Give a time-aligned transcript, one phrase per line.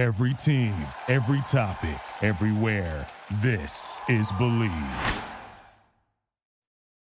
[0.00, 0.74] Every team,
[1.08, 3.06] every topic, everywhere.
[3.42, 4.72] This is Believe.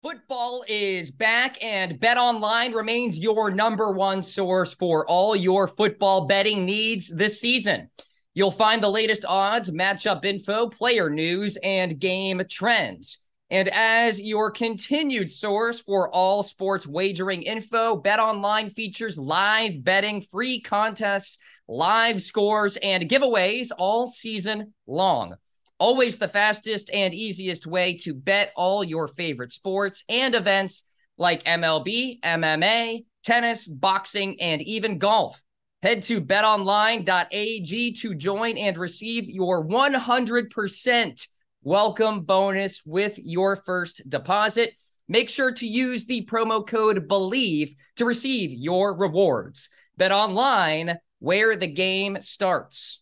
[0.03, 6.27] Football is back, and Bet Online remains your number one source for all your football
[6.27, 7.89] betting needs this season.
[8.33, 13.19] You'll find the latest odds, matchup info, player news, and game trends.
[13.49, 20.21] And as your continued source for all sports wagering info, Bet Online features live betting,
[20.21, 21.39] free contests,
[21.69, 25.35] live scores, and giveaways all season long.
[25.77, 30.83] Always the fastest and easiest way to bet all your favorite sports and events
[31.17, 35.41] like MLB, MMA, tennis, boxing, and even golf.
[35.83, 41.27] Head to betonline.ag to join and receive your 100%
[41.61, 44.73] welcome bonus with your first deposit.
[45.07, 49.69] Make sure to use the promo code BELIEVE to receive your rewards.
[49.97, 53.01] Bet online where the game starts.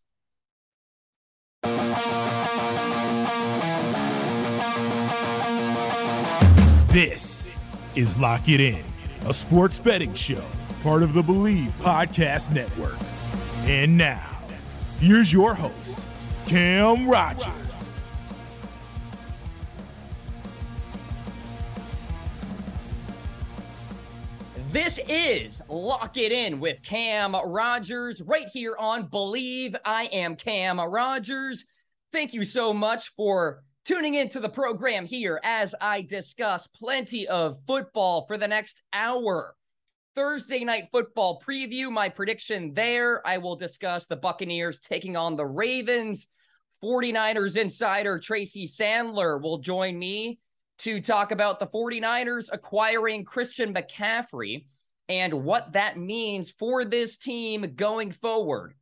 [6.90, 7.60] This
[7.96, 8.84] is Lock It In,
[9.28, 10.44] a sports betting show,
[10.82, 12.98] part of the Believe Podcast Network.
[13.66, 14.40] And now,
[15.00, 16.08] here's your host,
[16.48, 17.67] Cam Rogers.
[24.78, 29.76] This is Lock It In with Cam Rogers right here on Believe.
[29.84, 31.66] I am Cam Rogers.
[32.14, 37.58] Thank you so much for tuning into the program here as I discuss plenty of
[37.66, 39.56] football for the next hour.
[40.14, 43.26] Thursday night football preview, my prediction there.
[43.26, 46.28] I will discuss the Buccaneers taking on the Ravens.
[46.84, 50.40] 49ers insider Tracy Sandler will join me
[50.80, 54.66] to talk about the 49ers acquiring Christian McCaffrey
[55.10, 58.74] and what that means for this team going forward.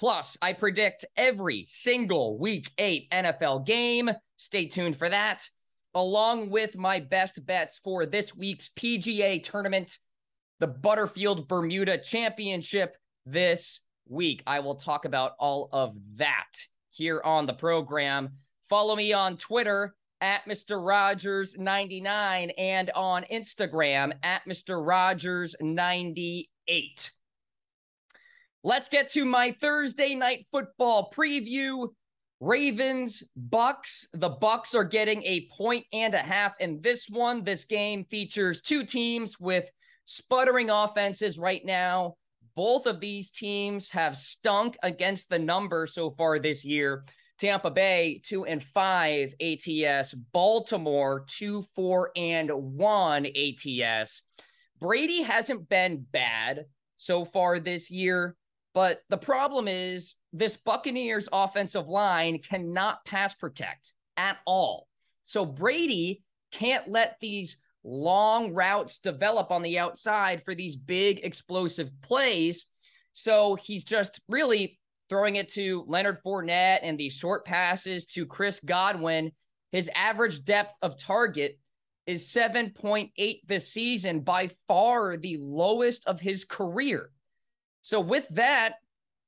[0.00, 4.10] Plus, I predict every single week eight NFL game.
[4.36, 5.48] Stay tuned for that,
[5.94, 9.98] along with my best bets for this week's PGA tournament,
[10.58, 14.42] the Butterfield Bermuda Championship this week.
[14.46, 16.52] I will talk about all of that
[16.90, 18.30] here on the program.
[18.68, 20.78] Follow me on Twitter at Mr.
[20.78, 24.80] Rogers99 and on Instagram at Mr.
[24.84, 27.10] Rogers98.
[28.62, 31.88] Let's get to my Thursday night football preview.
[32.40, 34.08] Ravens, Bucks.
[34.12, 37.44] The Bucks are getting a point and a half in this one.
[37.44, 39.70] This game features two teams with
[40.06, 42.16] sputtering offenses right now.
[42.56, 47.04] Both of these teams have stunk against the number so far this year.
[47.38, 50.14] Tampa Bay, two and five ATS.
[50.14, 54.22] Baltimore, two, four, and one ATS.
[54.80, 58.36] Brady hasn't been bad so far this year,
[58.72, 64.88] but the problem is this Buccaneers offensive line cannot pass protect at all.
[65.24, 66.22] So Brady
[66.52, 72.64] can't let these long routes develop on the outside for these big explosive plays.
[73.12, 74.78] So he's just really
[75.14, 79.30] throwing it to Leonard Fournette and the short passes to Chris Godwin.
[79.70, 81.56] His average depth of target
[82.04, 83.12] is 7.8
[83.46, 87.10] this season, by far the lowest of his career.
[87.82, 88.74] So, with that,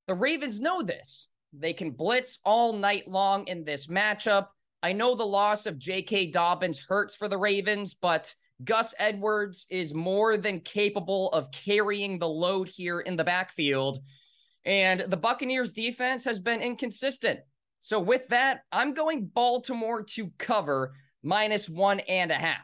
[0.09, 1.29] the Ravens know this.
[1.53, 4.49] They can blitz all night long in this matchup.
[4.83, 6.33] I know the loss of J.K.
[6.33, 12.29] Dobbins hurts for the Ravens, but Gus Edwards is more than capable of carrying the
[12.29, 14.01] load here in the backfield.
[14.67, 17.41] And the Buccaneers defense has been inconsistent.
[17.81, 22.59] So with that, I'm going Baltimore to cover minus one and a half.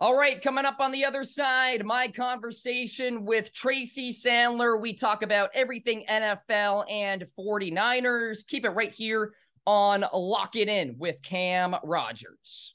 [0.00, 4.80] All right, coming up on the other side, my conversation with Tracy Sandler.
[4.80, 8.44] We talk about everything NFL and 49ers.
[8.48, 12.74] Keep it right here on Lock It In with Cam Rogers.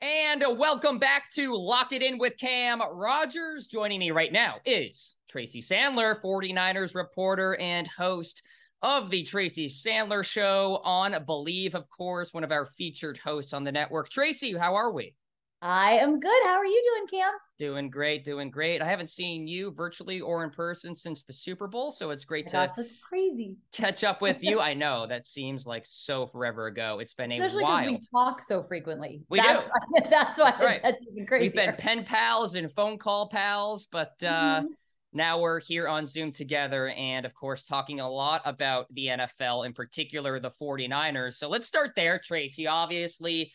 [0.00, 3.66] And welcome back to Lock It In with Cam Rogers.
[3.66, 8.42] Joining me right now is Tracy Sandler, 49ers reporter and host
[8.80, 13.64] of the Tracy Sandler Show on Believe, of course, one of our featured hosts on
[13.64, 14.08] the network.
[14.08, 15.14] Tracy, how are we?
[15.60, 16.42] I am good.
[16.44, 17.32] How are you doing, Cam?
[17.58, 18.80] Doing great, doing great.
[18.80, 22.46] I haven't seen you virtually or in person since the Super Bowl, so it's great
[22.48, 22.70] to
[23.02, 23.56] crazy.
[23.72, 24.60] catch up with you.
[24.60, 27.00] I know that seems like so forever ago.
[27.00, 27.86] It's been Especially a because while.
[27.86, 29.22] we talk so frequently.
[29.28, 29.72] We that's do.
[29.90, 30.80] Why, that's why That's right.
[30.82, 31.46] that's even crazy.
[31.46, 34.66] We've been pen pals and phone call pals, but uh, Mhm.
[35.12, 39.66] now we're here on Zoom together and, of course, talking a lot about the NFL,
[39.66, 41.34] in particular the 49ers.
[41.34, 42.68] So let's start there, Tracy.
[42.68, 43.52] Obviously,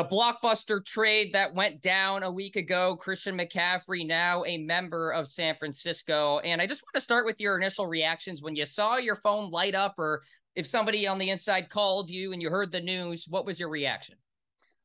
[0.00, 2.96] the blockbuster trade that went down a week ago.
[2.96, 6.38] Christian McCaffrey, now a member of San Francisco.
[6.38, 9.50] And I just want to start with your initial reactions when you saw your phone
[9.50, 10.22] light up, or
[10.56, 13.68] if somebody on the inside called you and you heard the news, what was your
[13.68, 14.16] reaction?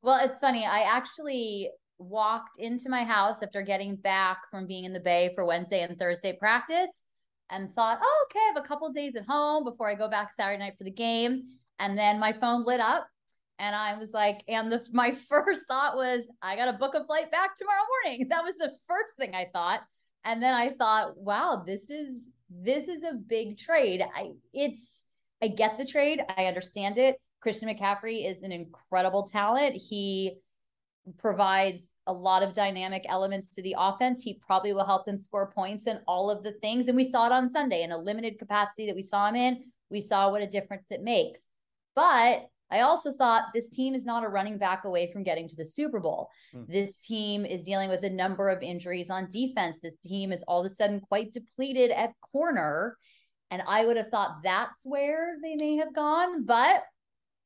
[0.01, 0.65] Well, it's funny.
[0.65, 5.45] I actually walked into my house after getting back from being in the Bay for
[5.45, 7.03] Wednesday and Thursday practice
[7.49, 10.33] and thought, oh, okay, I have a couple days at home before I go back
[10.33, 11.43] Saturday night for the game.
[11.79, 13.07] And then my phone lit up
[13.59, 17.05] and I was like, and the my first thought was, I got to book a
[17.05, 18.27] flight back tomorrow morning.
[18.29, 19.81] That was the first thing I thought.
[20.23, 24.03] And then I thought, wow, this is this is a big trade.
[24.15, 25.05] I it's
[25.41, 26.21] I get the trade.
[26.37, 27.17] I understand it.
[27.41, 29.75] Christian McCaffrey is an incredible talent.
[29.75, 30.37] He
[31.19, 34.23] provides a lot of dynamic elements to the offense.
[34.23, 36.87] He probably will help them score points and all of the things.
[36.87, 39.65] And we saw it on Sunday in a limited capacity that we saw him in.
[39.91, 41.45] We saw what a difference it makes.
[41.95, 45.55] But I also thought this team is not a running back away from getting to
[45.55, 46.27] the Super Bowl.
[46.53, 46.67] Mm.
[46.67, 49.79] This team is dealing with a number of injuries on defense.
[49.79, 52.97] This team is all of a sudden quite depleted at corner.
[53.49, 56.83] And I would have thought that's where they may have gone, but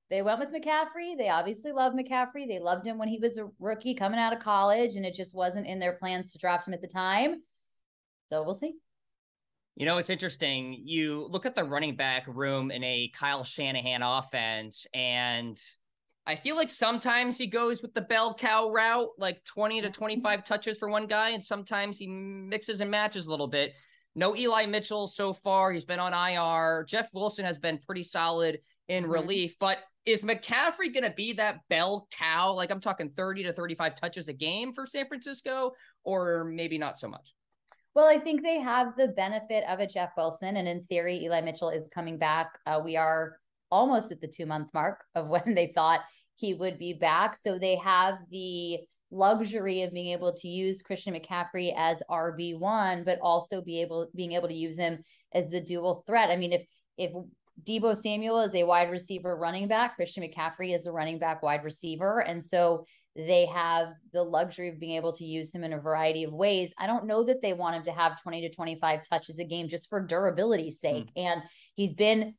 [0.10, 1.16] they went with McCaffrey.
[1.16, 2.48] They obviously love McCaffrey.
[2.48, 5.36] They loved him when he was a rookie coming out of college, and it just
[5.36, 7.44] wasn't in their plans to draft him at the time.
[8.32, 8.74] So we'll see.
[9.80, 10.82] You know, it's interesting.
[10.84, 15.58] You look at the running back room in a Kyle Shanahan offense, and
[16.28, 20.44] I feel like sometimes he goes with the bell cow route, like 20 to 25
[20.44, 23.72] touches for one guy, and sometimes he mixes and matches a little bit.
[24.16, 25.72] No Eli Mitchell so far.
[25.72, 26.84] He's been on IR.
[26.84, 28.60] Jeff Wilson has been pretty solid
[28.90, 29.14] in mm-hmm.
[29.14, 32.52] relief, but is McCaffrey going to be that bell cow?
[32.52, 35.72] Like I'm talking 30 to 35 touches a game for San Francisco,
[36.04, 37.34] or maybe not so much?
[38.00, 41.42] Well, I think they have the benefit of a Jeff Wilson, and in theory, Eli
[41.42, 42.58] Mitchell is coming back.
[42.66, 43.36] Uh, we are
[43.72, 46.00] almost at the two month mark of when they thought
[46.36, 47.36] he would be back.
[47.36, 48.80] So they have the
[49.12, 54.08] luxury of being able to use Christian McCaffrey as RB one, but also be able
[54.16, 55.04] being able to use him
[55.34, 56.30] as the dual threat.
[56.30, 56.66] I mean, if
[56.98, 57.12] if
[57.66, 59.98] Deebo Samuel is a wide receiver running back.
[59.98, 62.22] Christian McCaffrey is a running back wide receiver.
[62.22, 62.86] And so
[63.16, 66.74] they have the luxury of being able to use him in a variety of ways.
[66.78, 69.68] I don't know that they want him to have 20 to 25 touches a game
[69.68, 71.10] just for durability's sake.
[71.18, 71.26] Mm.
[71.26, 71.44] And
[71.76, 72.36] he's been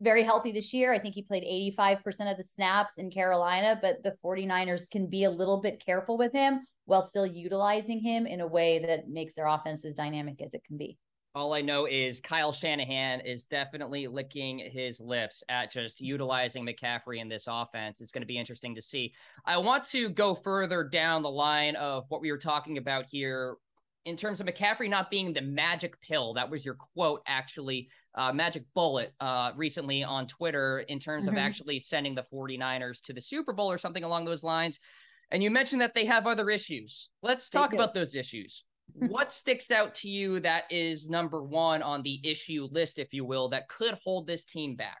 [0.00, 0.92] very healthy this year.
[0.92, 1.44] I think he played
[1.78, 6.18] 85% of the snaps in Carolina, but the 49ers can be a little bit careful
[6.18, 10.42] with him while still utilizing him in a way that makes their offense as dynamic
[10.42, 10.98] as it can be.
[11.34, 17.20] All I know is Kyle Shanahan is definitely licking his lips at just utilizing McCaffrey
[17.20, 18.00] in this offense.
[18.00, 19.14] It's going to be interesting to see.
[19.44, 23.54] I want to go further down the line of what we were talking about here
[24.06, 26.34] in terms of McCaffrey not being the magic pill.
[26.34, 31.36] That was your quote, actually, uh, magic bullet uh, recently on Twitter in terms mm-hmm.
[31.36, 34.80] of actually sending the 49ers to the Super Bowl or something along those lines.
[35.30, 37.08] And you mentioned that they have other issues.
[37.22, 38.64] Let's talk about those issues
[39.08, 43.24] what sticks out to you that is number one on the issue list, if you
[43.24, 44.98] will, that could hold this team back?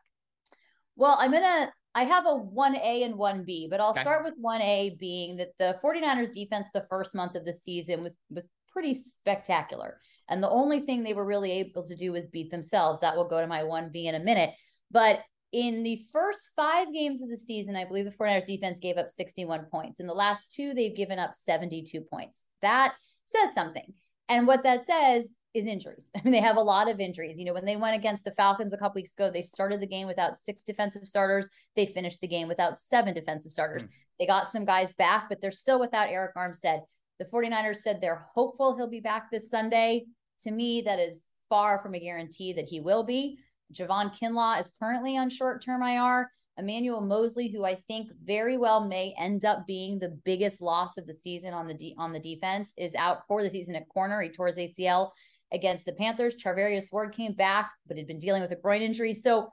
[0.96, 4.02] Well, I'm going to, I have a 1A and 1B, but I'll okay.
[4.02, 8.16] start with 1A being that the 49ers defense the first month of the season was,
[8.30, 9.98] was pretty spectacular.
[10.28, 13.00] And the only thing they were really able to do was beat themselves.
[13.00, 14.50] That will go to my 1B in a minute.
[14.90, 15.20] But
[15.52, 19.10] in the first five games of the season, I believe the 49ers defense gave up
[19.10, 19.98] 61 points.
[19.98, 22.44] In the last two, they've given up 72 points.
[22.62, 22.94] That
[23.30, 23.92] says something.
[24.28, 26.10] And what that says is injuries.
[26.16, 27.38] I mean, they have a lot of injuries.
[27.38, 29.86] You know, when they went against the Falcons a couple weeks ago, they started the
[29.86, 31.48] game without six defensive starters.
[31.76, 33.84] They finished the game without seven defensive starters.
[33.84, 33.88] Mm.
[34.18, 36.82] They got some guys back, but they're still without Arik Armstead.
[37.18, 40.06] The 49ers said they're hopeful he'll be back this Sunday.
[40.42, 43.38] To me, that is far from a guarantee that he will be.
[43.72, 46.30] Javon Kinlaw is currently on short term IR.
[46.60, 51.06] Emmanuel Moseley, who I think very well may end up being the biggest loss of
[51.06, 54.22] the season on the de- on the defense, is out for the season at corner.
[54.22, 55.10] He tore his ACL
[55.52, 56.36] against the Panthers.
[56.36, 59.14] Charvarius Ward came back, but had been dealing with a groin injury.
[59.14, 59.52] So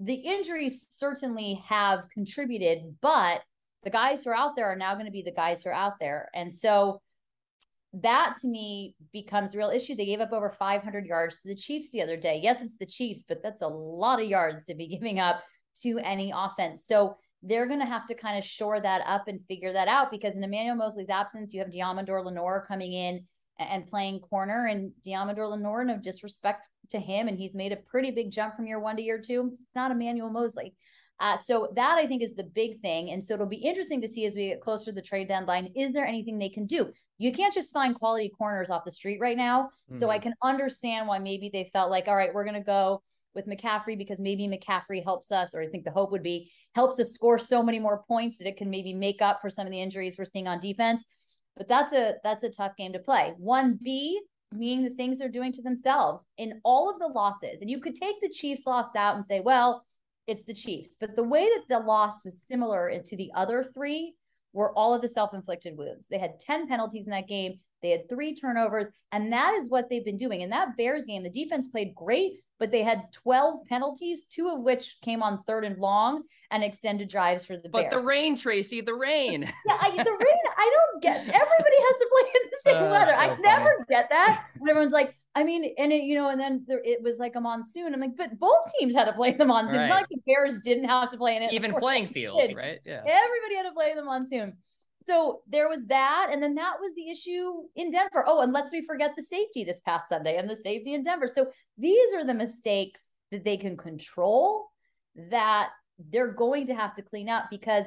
[0.00, 3.42] the injuries certainly have contributed, but
[3.84, 5.74] the guys who are out there are now going to be the guys who are
[5.74, 6.28] out there.
[6.34, 7.00] And so
[7.94, 9.94] that to me becomes a real issue.
[9.94, 12.40] They gave up over 500 yards to the Chiefs the other day.
[12.42, 15.42] Yes, it's the Chiefs, but that's a lot of yards to be giving up
[15.82, 16.86] to any offense.
[16.86, 20.10] So they're going to have to kind of shore that up and figure that out
[20.10, 23.24] because in Emmanuel Moseley's absence, you have Deommodore Lenoir coming in
[23.58, 28.10] and playing corner, and Deommodore Lenoir, no disrespect to him, and he's made a pretty
[28.10, 29.56] big jump from year one to year two.
[29.74, 30.74] Not Emmanuel Moseley.
[31.20, 33.10] Uh, so that I think is the big thing.
[33.10, 35.72] And so it'll be interesting to see as we get closer to the trade deadline,
[35.74, 36.92] is there anything they can do?
[37.18, 39.64] You can't just find quality corners off the street right now.
[39.64, 39.96] Mm-hmm.
[39.96, 40.22] So I mm-hmm.
[40.24, 43.02] can understand why maybe they felt like, all right, we're going to go
[43.34, 46.98] with McCaffrey because maybe McCaffrey helps us, or I think the hope would be helps
[47.00, 49.72] us score so many more points that it can maybe make up for some of
[49.72, 51.04] the injuries we're seeing on defense.
[51.56, 53.34] But that's a that's a tough game to play.
[53.38, 54.20] One B
[54.52, 57.60] meaning the things they're doing to themselves in all of the losses.
[57.60, 59.84] And you could take the Chiefs loss out and say, well,
[60.26, 60.96] it's the Chiefs.
[60.98, 64.14] But the way that the loss was similar to the other three
[64.52, 66.08] were all of the self-inflicted wounds.
[66.08, 67.58] They had 10 penalties in that game.
[67.82, 70.40] They had three turnovers, and that is what they've been doing.
[70.40, 74.62] In that Bears game, the defense played great, but they had 12 penalties, two of
[74.62, 78.02] which came on third and long and extended drives for the but Bears.
[78.02, 79.42] the rain, Tracy, the rain.
[79.66, 81.16] yeah, I, the rain, I don't get.
[81.20, 83.12] Everybody has to play in the same uh, weather.
[83.12, 83.42] So I funny.
[83.42, 84.46] never get that.
[84.58, 87.36] When everyone's like, I mean, and it, you know, and then there, it was like
[87.36, 87.94] a monsoon.
[87.94, 89.78] I'm like, but both teams had to play in the monsoon.
[89.78, 89.84] Right.
[89.84, 91.52] It's not like the Bears didn't have to play in it.
[91.52, 92.80] Even playing field, right?
[92.84, 93.02] Yeah.
[93.06, 94.56] Everybody had to play in the monsoon.
[95.08, 96.28] So there was that.
[96.30, 98.24] And then that was the issue in Denver.
[98.26, 101.26] Oh, and let's we forget the safety this past Sunday and the safety in Denver.
[101.26, 101.46] So
[101.78, 104.68] these are the mistakes that they can control
[105.30, 107.86] that they're going to have to clean up because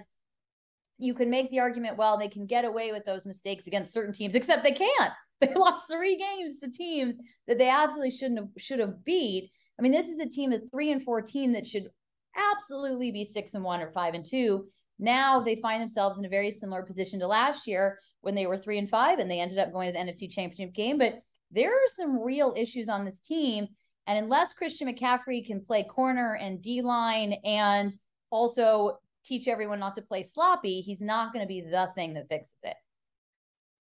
[0.98, 4.14] you can make the argument, well, they can get away with those mistakes against certain
[4.14, 4.92] teams, except they can't.
[5.42, 7.16] They lost three games to teams
[7.48, 9.50] that they absolutely shouldn't have should have beat.
[9.80, 11.90] I mean, this is a team of three and fourteen that should
[12.36, 14.68] absolutely be six and one or five and two.
[15.02, 18.58] Now they find themselves in a very similar position to last year when they were
[18.58, 21.00] three and five and they ended up going to the NFC championship game.
[21.00, 23.68] But there are some real issues on this team.
[24.06, 27.94] And unless Christian McCaffrey can play corner and D line and
[28.30, 32.30] also teach everyone not to play sloppy, he's not going to be the thing that
[32.30, 32.76] fixes it.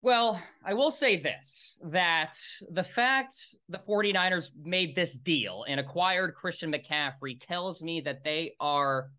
[0.02, 2.38] Well, I will say this that
[2.70, 8.54] the fact the 49ers made this deal and acquired Christian McCaffrey tells me that they
[8.60, 9.10] are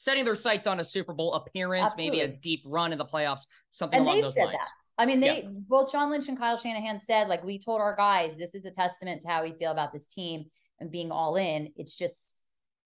[0.00, 2.20] setting their sights on a Super Bowl appearance, Absolutely.
[2.20, 4.52] maybe a deep run in the playoffs, something and along those lines.
[4.52, 4.68] That.
[4.96, 5.48] I mean, they yeah.
[5.68, 8.70] both Sean Lynch and Kyle Shanahan said, like, we told our guys, this is a
[8.70, 10.46] testament to how we feel about this team
[10.78, 11.70] and being all in.
[11.76, 12.40] It's just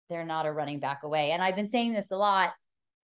[0.08, 1.32] they're not a running back away.
[1.32, 2.54] And I've been saying this a lot.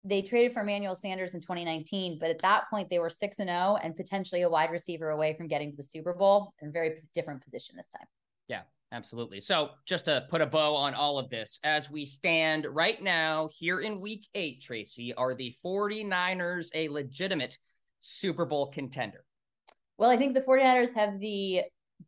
[0.03, 3.47] They traded for Emmanuel Sanders in 2019, but at that point they were 6 and
[3.47, 6.71] 0 and potentially a wide receiver away from getting to the Super Bowl in a
[6.71, 8.07] very different position this time.
[8.49, 9.39] Yeah, absolutely.
[9.39, 13.49] So, just to put a bow on all of this, as we stand right now
[13.57, 17.57] here in week 8, Tracy, are the 49ers a legitimate
[17.99, 19.23] Super Bowl contender?
[19.97, 21.63] Well, I think the 49ers have the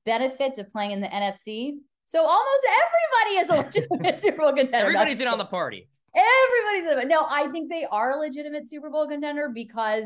[0.06, 1.74] benefit of playing in the NFC.
[2.06, 4.78] So almost everybody is a legitimate Super Bowl contender.
[4.78, 5.88] Everybody's in on the party.
[6.16, 7.08] Everybody's in.
[7.08, 10.06] No, I think they are a legitimate Super Bowl contender because,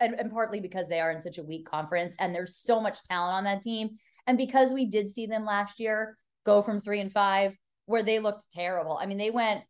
[0.00, 3.02] and, and partly because they are in such a weak conference and there's so much
[3.02, 3.90] talent on that team.
[4.26, 8.18] And because we did see them last year go from three and five, where they
[8.18, 8.98] looked terrible.
[9.00, 9.64] I mean, they went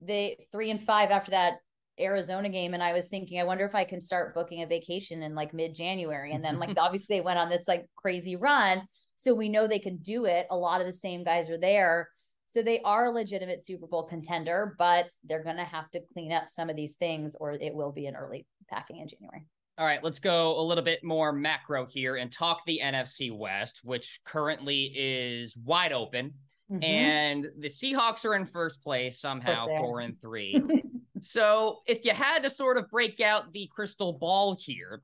[0.00, 1.54] they three and five after that
[1.98, 5.22] Arizona game and I was thinking, I wonder if I can start booking a vacation
[5.22, 6.32] in like mid January.
[6.32, 8.86] And then, like, obviously, they went on this like crazy run.
[9.16, 10.46] So we know they can do it.
[10.50, 12.08] A lot of the same guys are there.
[12.46, 16.32] So they are a legitimate Super Bowl contender, but they're going to have to clean
[16.32, 19.46] up some of these things or it will be an early packing in January.
[19.76, 23.80] All right, let's go a little bit more macro here and talk the NFC West,
[23.82, 26.34] which currently is wide open.
[26.70, 26.82] Mm-hmm.
[26.84, 30.60] And the Seahawks are in first place somehow, four and three.
[31.24, 35.00] So, if you had to sort of break out the crystal ball here,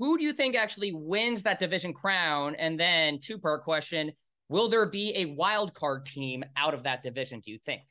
[0.00, 2.56] who do you think actually wins that division crown?
[2.56, 4.10] And then, two part question
[4.48, 7.82] Will there be a wild card team out of that division, do you think?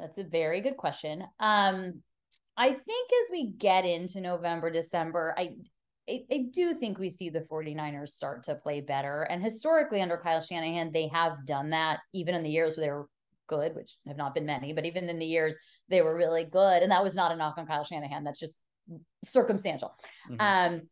[0.00, 1.24] That's a very good question.
[1.38, 2.02] Um,
[2.56, 5.56] I think as we get into November, December, I,
[6.08, 9.22] I, I do think we see the 49ers start to play better.
[9.22, 12.92] And historically, under Kyle Shanahan, they have done that even in the years where they
[12.92, 13.08] were
[13.46, 15.56] good, which have not been many, but even in the years
[15.88, 16.82] they were really good.
[16.82, 18.24] And that was not a knock on Kyle Shanahan.
[18.24, 18.58] That's just
[19.24, 19.94] circumstantial.
[20.30, 20.36] Mm-hmm.
[20.40, 20.82] Um,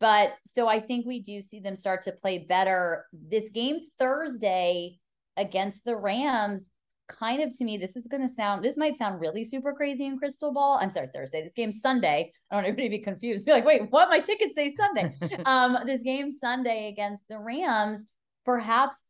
[0.00, 3.06] but so I think we do see them start to play better.
[3.12, 4.98] This game Thursday
[5.36, 6.71] against the Rams,
[7.18, 10.06] kind of to me, this is going to sound, this might sound really super crazy
[10.06, 10.78] in crystal ball.
[10.80, 11.42] I'm sorry, Thursday.
[11.42, 12.32] This game Sunday.
[12.50, 13.46] I don't want anybody to be confused.
[13.46, 14.08] Be like, wait, what?
[14.08, 15.14] My tickets say Sunday.
[15.46, 18.04] um, this game Sunday against the Rams,
[18.44, 19.02] perhaps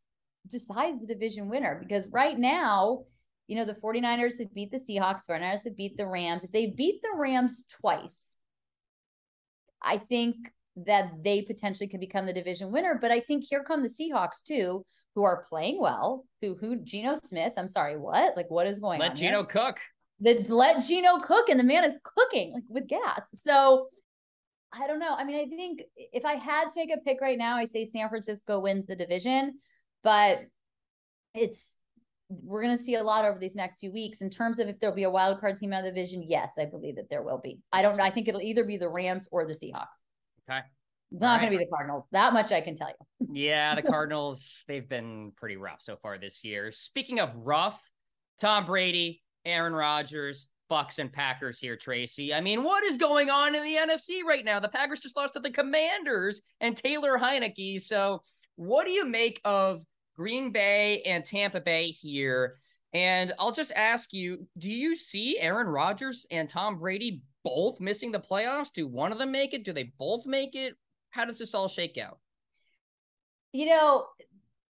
[0.48, 3.04] decides the division winner because right now,
[3.46, 6.44] you know, the 49ers have beat the Seahawks, 49ers have beat the Rams.
[6.44, 8.30] If they beat the Rams twice,
[9.82, 10.36] I think
[10.76, 12.98] that they potentially could become the division winner.
[13.00, 16.24] But I think here come the Seahawks too, who are playing well.
[16.40, 17.52] Who who Geno Smith?
[17.56, 18.36] I'm sorry, what?
[18.36, 19.16] Like what is going let on?
[19.16, 19.44] Let Geno here?
[19.46, 19.80] cook.
[20.20, 23.22] The let Geno cook, and the man is cooking like with gas.
[23.34, 23.88] So
[24.72, 25.14] I don't know.
[25.16, 27.84] I mean, I think if I had to take a pick right now, I say
[27.84, 29.58] San Francisco wins the division
[30.02, 30.38] but
[31.34, 31.74] it's
[32.28, 34.80] we're going to see a lot over these next few weeks in terms of if
[34.80, 36.24] there'll be a wild card team out of the division.
[36.26, 37.60] Yes, I believe that there will be.
[37.72, 38.04] I don't know.
[38.04, 40.00] I think it'll either be the Rams or the Seahawks.
[40.48, 40.60] Okay.
[41.12, 41.40] It's not right.
[41.42, 42.04] going to be the Cardinals.
[42.12, 43.28] That much I can tell you.
[43.32, 46.72] yeah, the Cardinals, they've been pretty rough so far this year.
[46.72, 47.80] Speaking of rough,
[48.40, 52.32] Tom Brady, Aaron Rodgers, Bucks and Packers here, Tracy.
[52.32, 54.58] I mean, what is going on in the NFC right now?
[54.58, 57.82] The Packers just lost to the Commanders and Taylor Heinicke.
[57.82, 58.22] So,
[58.56, 59.82] what do you make of
[60.16, 62.56] Green Bay and Tampa Bay here?
[62.94, 68.12] And I'll just ask you, do you see Aaron Rodgers and Tom Brady both missing
[68.12, 68.72] the playoffs?
[68.72, 69.64] Do one of them make it?
[69.64, 70.74] Do they both make it?
[71.12, 72.18] How does this all shake out?
[73.52, 74.06] You know,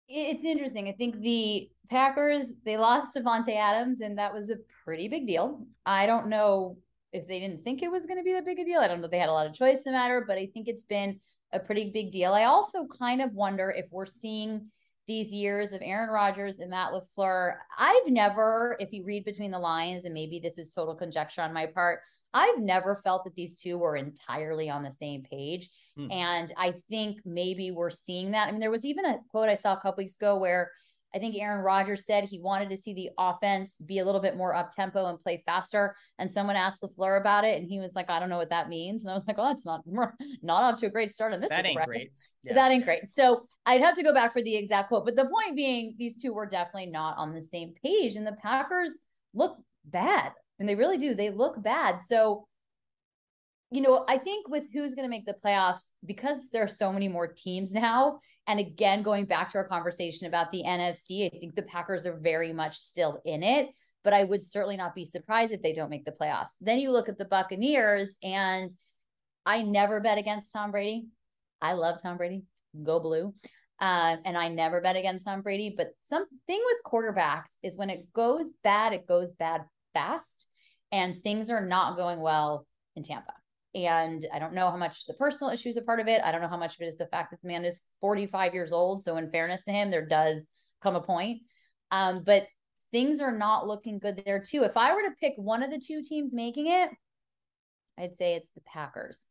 [0.08, 0.88] it's interesting.
[0.88, 5.66] I think the Packers, they lost Davante Adams, and that was a pretty big deal.
[5.86, 6.78] I don't know
[7.12, 8.80] if they didn't think it was going to be that big a deal.
[8.80, 10.48] I don't know if they had a lot of choice in the matter, but I
[10.52, 11.20] think it's been
[11.52, 12.32] a pretty big deal.
[12.32, 14.70] I also kind of wonder if we're seeing
[15.06, 17.56] these years of Aaron Rodgers and Matt LaFleur.
[17.76, 21.52] I've never, if you read between the lines, and maybe this is total conjecture on
[21.52, 21.98] my part,
[22.32, 25.68] I've never felt that these two were entirely on the same page.
[25.96, 26.10] Hmm.
[26.10, 28.48] And I think maybe we're seeing that.
[28.48, 30.70] I mean, there was even a quote I saw a couple weeks ago where
[31.14, 34.36] I think Aaron Rodgers said he wanted to see the offense be a little bit
[34.36, 35.96] more up tempo and play faster.
[36.18, 38.68] And someone asked LaFleur about it, and he was like, "I don't know what that
[38.68, 39.82] means." And I was like, "Oh, that's not
[40.42, 42.12] not off to a great start on this." That ain't great.
[42.42, 42.54] Yeah.
[42.54, 43.10] That ain't great.
[43.10, 46.16] So I'd have to go back for the exact quote, but the point being, these
[46.16, 48.98] two were definitely not on the same page, and the Packers
[49.34, 51.14] look bad, and they really do.
[51.14, 52.02] They look bad.
[52.02, 52.46] So
[53.72, 56.92] you know, I think with who's going to make the playoffs, because there are so
[56.92, 61.38] many more teams now, and again, going back to our conversation about the NFC, I
[61.38, 63.68] think the Packers are very much still in it,
[64.02, 66.54] but I would certainly not be surprised if they don't make the playoffs.
[66.60, 68.72] Then you look at the Buccaneers, and
[69.46, 71.06] I never bet against Tom Brady.
[71.62, 72.42] I love Tom Brady.
[72.82, 73.34] Go blue.
[73.80, 75.74] Uh, and I never bet against Tom Brady.
[75.76, 79.62] But something with quarterbacks is when it goes bad, it goes bad
[79.94, 80.46] fast,
[80.92, 82.66] and things are not going well
[82.96, 83.32] in Tampa.
[83.74, 86.20] And I don't know how much the personal issues are part of it.
[86.24, 88.52] I don't know how much of it is the fact that the man is 45
[88.52, 89.02] years old.
[89.02, 90.48] So, in fairness to him, there does
[90.82, 91.42] come a point.
[91.92, 92.46] Um, but
[92.90, 94.64] things are not looking good there, too.
[94.64, 96.90] If I were to pick one of the two teams making it,
[97.96, 99.24] I'd say it's the Packers.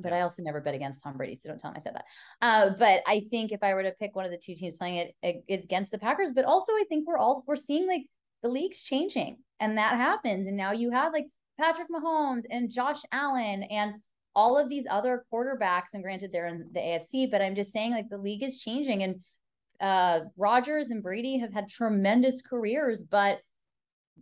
[0.00, 2.04] But I also never bet against Tom Brady, so don't tell him I said that.
[2.40, 4.96] Uh, but I think if I were to pick one of the two teams playing
[4.96, 8.06] it, it against the Packers, but also I think we're all we're seeing like
[8.42, 10.46] the league's changing, and that happens.
[10.46, 11.26] And now you have like
[11.58, 13.94] Patrick Mahomes and Josh Allen and
[14.34, 15.94] all of these other quarterbacks.
[15.94, 19.02] And granted, they're in the AFC, but I'm just saying like the league is changing.
[19.02, 19.20] And
[19.80, 23.42] uh, Rodgers and Brady have had tremendous careers, but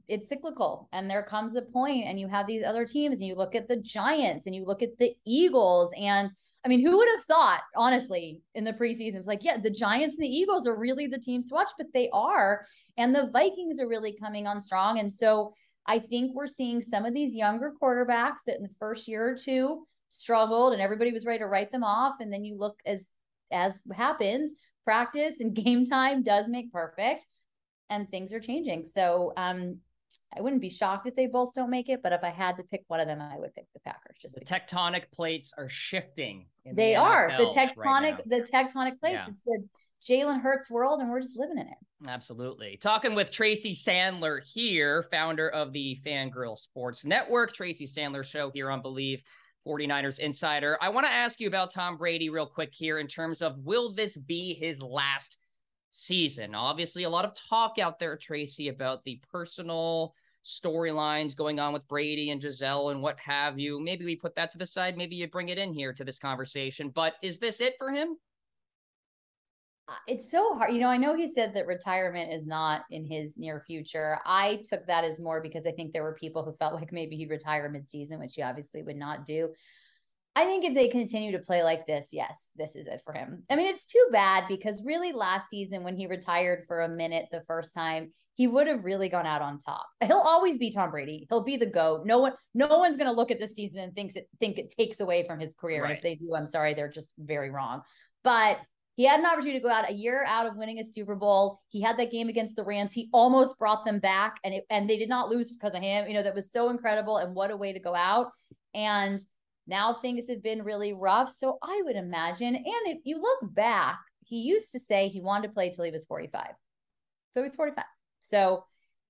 [0.08, 0.88] it's cyclical.
[0.92, 3.68] And there comes a point, and you have these other teams, and you look at
[3.68, 5.92] the Giants and you look at the Eagles.
[5.96, 6.30] And
[6.64, 9.14] I mean, who would have thought, honestly, in the preseason?
[9.14, 11.86] It's like, yeah, the Giants and the Eagles are really the teams to watch, but
[11.94, 12.66] they are.
[13.00, 14.98] And the Vikings are really coming on strong.
[14.98, 15.54] And so
[15.86, 19.36] I think we're seeing some of these younger quarterbacks that in the first year or
[19.36, 22.16] two struggled and everybody was ready to write them off.
[22.20, 23.08] And then you look as
[23.50, 24.52] as happens,
[24.84, 27.26] practice and game time does make perfect
[27.88, 28.84] and things are changing.
[28.84, 29.78] So um
[30.36, 32.64] I wouldn't be shocked if they both don't make it, but if I had to
[32.64, 34.16] pick one of them, I would pick the Packers.
[34.20, 36.46] Just the tectonic plates are shifting.
[36.64, 39.26] they the are the tectonic right the tectonic plates.
[39.26, 39.28] Yeah.
[39.28, 39.64] It's the
[40.08, 42.08] Jalen Hurts world, and we're just living in it.
[42.08, 42.78] Absolutely.
[42.80, 48.70] Talking with Tracy Sandler here, founder of the Fangirl Sports Network, Tracy Sandler Show here
[48.70, 49.22] on Believe
[49.66, 50.78] 49ers Insider.
[50.80, 53.92] I want to ask you about Tom Brady real quick here in terms of will
[53.92, 55.38] this be his last
[55.90, 56.54] season?
[56.54, 61.86] Obviously, a lot of talk out there, Tracy, about the personal storylines going on with
[61.88, 63.78] Brady and Gisele and what have you.
[63.78, 64.96] Maybe we put that to the side.
[64.96, 66.88] Maybe you bring it in here to this conversation.
[66.88, 68.16] But is this it for him?
[69.90, 70.72] Uh, it's so hard.
[70.72, 74.18] You know, I know he said that retirement is not in his near future.
[74.24, 77.16] I took that as more because I think there were people who felt like maybe
[77.16, 79.52] he'd retire mid season, which he obviously would not do.
[80.36, 83.42] I think if they continue to play like this, yes, this is it for him.
[83.50, 87.26] I mean, it's too bad because really last season when he retired for a minute
[87.32, 89.86] the first time, he would have really gone out on top.
[90.04, 91.26] He'll always be Tom Brady.
[91.28, 92.06] He'll be the GOAT.
[92.06, 94.70] No one no one's going to look at this season and thinks it think it
[94.70, 95.82] takes away from his career.
[95.82, 95.90] Right.
[95.90, 97.82] And if they do, I'm sorry, they're just very wrong.
[98.22, 98.60] But
[99.00, 101.58] he had an opportunity to go out a year out of winning a Super Bowl.
[101.70, 102.92] He had that game against the Rams.
[102.92, 106.06] He almost brought them back, and it, and they did not lose because of him.
[106.06, 108.30] You know that was so incredible, and what a way to go out.
[108.74, 109.18] And
[109.66, 111.32] now things have been really rough.
[111.32, 115.48] So I would imagine, and if you look back, he used to say he wanted
[115.48, 116.50] to play till he was 45.
[117.30, 117.82] So he's 45.
[118.18, 118.66] So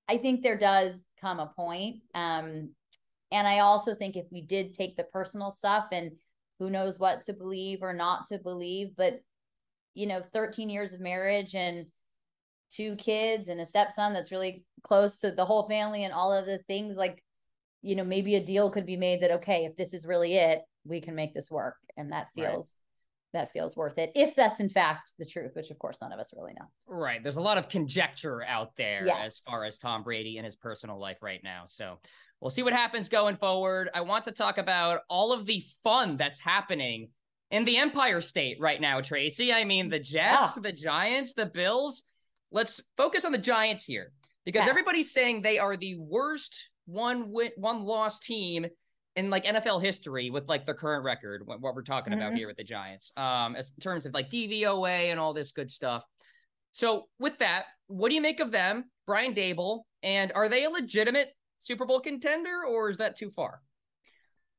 [0.08, 1.96] I think there does come a point.
[2.14, 2.70] Um,
[3.32, 6.12] and I also think if we did take the personal stuff and
[6.60, 9.20] who knows what to believe or not to believe, but
[9.94, 11.86] you know 13 years of marriage and
[12.70, 16.46] two kids and a stepson that's really close to the whole family and all of
[16.46, 17.22] the things like
[17.82, 20.60] you know maybe a deal could be made that okay if this is really it
[20.84, 21.76] we can make this work.
[21.96, 22.78] And that feels
[23.34, 23.40] right.
[23.40, 24.12] that feels worth it.
[24.14, 26.66] If that's in fact the truth, which of course none of us really know.
[26.86, 27.22] Right.
[27.22, 29.16] There's a lot of conjecture out there yes.
[29.24, 31.64] as far as Tom Brady and his personal life right now.
[31.66, 31.98] So
[32.40, 33.90] we'll see what happens going forward.
[33.94, 37.10] I want to talk about all of the fun that's happening
[37.50, 39.52] in the Empire State right now, Tracy.
[39.52, 40.62] I mean, the Jets, yeah.
[40.62, 42.04] the Giants, the Bills.
[42.52, 44.12] Let's focus on the Giants here
[44.44, 44.70] because yeah.
[44.70, 48.66] everybody's saying they are the worst one win, one loss team
[49.16, 52.22] in like NFL history with like their current record, what, we're talking mm-hmm.
[52.22, 55.52] about here with the Giants, um, as in terms of like DVOA and all this
[55.52, 56.04] good stuff.
[56.72, 60.70] So with that, what do you make of them, Brian Daboll, and are they a
[60.70, 63.60] legitimate Super Bowl contender, or is that too far?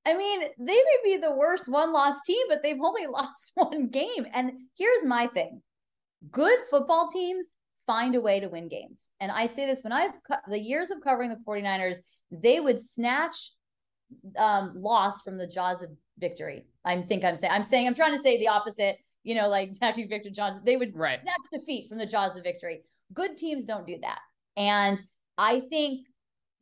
[0.06, 3.88] I mean, they may be the worst one loss team, but they've only lost one
[3.88, 4.26] game.
[4.34, 5.62] And here's my thing
[6.32, 7.54] good football teams
[7.88, 9.06] find a way to win games.
[9.20, 10.12] And I say this when I've
[10.48, 11.98] the years of covering the 49ers,
[12.32, 13.52] they would snatch
[14.38, 16.66] um, loss from the jaws of victory.
[16.86, 18.98] I think I'm saying I'm saying I'm trying to say the opposite.
[19.24, 20.62] You know, like snatching victory jaws.
[20.66, 21.20] They would right.
[21.20, 22.82] snatch defeat from the jaws of victory.
[23.14, 24.20] Good teams don't do that.
[24.58, 25.02] And
[25.38, 26.06] I think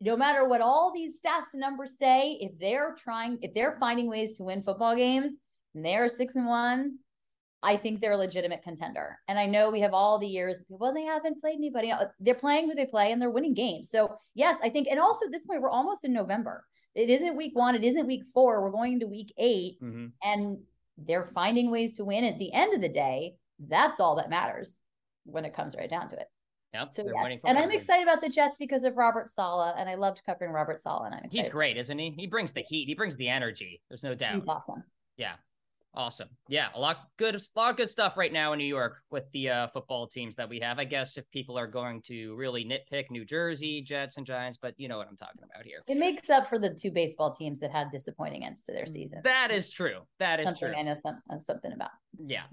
[0.02, 4.08] no matter what all these stats and numbers say, if they're trying, if they're finding
[4.08, 5.34] ways to win football games
[5.76, 6.98] and they're six and one,
[7.62, 9.18] I think they're a legitimate contender.
[9.28, 11.92] And I know we have all the years, well, they haven't played anybody.
[12.20, 13.90] They're playing who they play and they're winning games.
[13.90, 16.64] So, yes, I think, and also at this point, we're almost in November.
[16.96, 18.64] It isn't week one, it isn't week four.
[18.64, 20.06] We're going into week 8 mm-hmm.
[20.24, 20.58] and
[20.98, 22.24] they're finding ways to win.
[22.24, 23.36] At the end of the day,
[23.68, 24.80] that's all that matters
[25.26, 26.28] when it comes right down to it.
[26.74, 26.94] Yep.
[26.94, 27.40] So yes.
[27.46, 30.80] and I'm excited about the Jets because of Robert Saleh, and I loved covering Robert
[30.80, 31.06] Saleh.
[31.06, 31.38] And I'm excited.
[31.38, 32.12] he's great, isn't he?
[32.12, 32.86] He brings the heat.
[32.86, 33.82] He brings the energy.
[33.90, 34.36] There's no doubt.
[34.36, 34.84] He's awesome.
[35.18, 35.34] Yeah.
[35.96, 36.30] Awesome.
[36.48, 39.24] Yeah, a lot good, a lot of good stuff right now in New York with
[39.32, 40.78] the uh, football teams that we have.
[40.78, 44.76] I guess if people are going to really nitpick New Jersey Jets and Giants, but
[44.78, 45.80] you know what I'm talking about here.
[45.88, 49.22] It makes up for the two baseball teams that had disappointing ends to their season.
[49.24, 50.02] That is true.
[50.20, 50.78] That is something true.
[50.78, 51.92] I know some, something about.
[52.24, 52.44] Yeah.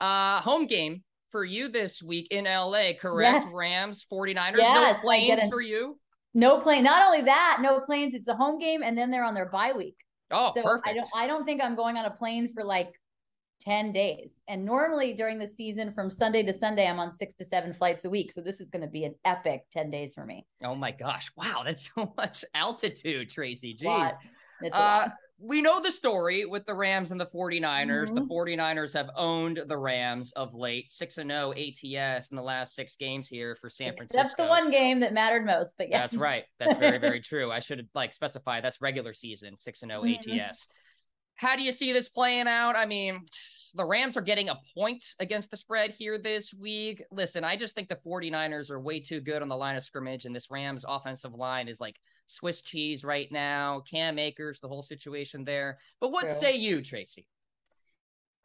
[0.00, 3.44] Uh, home game for you this week in LA, correct?
[3.44, 3.52] Yes.
[3.56, 4.56] Rams, 49ers.
[4.58, 5.98] Yes, no planes for you?
[6.34, 6.82] No plane.
[6.82, 8.14] Not only that, no planes.
[8.14, 9.96] It's a home game, and then they're on their bye week.
[10.30, 10.88] Oh, so perfect.
[10.88, 12.92] I don't I don't think I'm going on a plane for like
[13.62, 14.30] 10 days.
[14.48, 18.04] And normally during the season from Sunday to Sunday, I'm on six to seven flights
[18.04, 18.32] a week.
[18.32, 20.46] So this is going to be an epic 10 days for me.
[20.62, 21.30] Oh my gosh.
[21.36, 21.62] Wow.
[21.64, 23.76] That's so much altitude, Tracy.
[23.76, 24.12] Jeez.
[24.72, 25.08] Uh,
[25.38, 28.06] we know the story with the Rams and the 49ers.
[28.06, 28.14] Mm-hmm.
[28.14, 32.74] The 49ers have owned the Rams of late, 6 and 0 ATS in the last
[32.74, 34.22] six games here for San Except Francisco.
[34.22, 36.12] That's the one game that mattered most, but yes.
[36.12, 36.44] That's right.
[36.58, 37.52] That's very, very true.
[37.52, 40.40] I should like specify that's regular season, 6 and 0 mm-hmm.
[40.40, 40.68] ATS.
[41.36, 42.76] How do you see this playing out?
[42.76, 43.24] I mean,
[43.74, 47.02] the Rams are getting a point against the spread here this week.
[47.10, 50.24] Listen, I just think the 49ers are way too good on the line of scrimmage,
[50.24, 53.80] and this Rams offensive line is like Swiss cheese right now.
[53.80, 55.78] Cam Akers, the whole situation there.
[56.00, 56.34] But what True.
[56.34, 57.26] say you, Tracy?